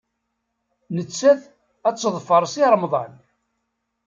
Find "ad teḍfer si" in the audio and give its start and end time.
1.87-2.63